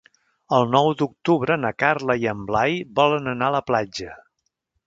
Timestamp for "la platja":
3.61-4.21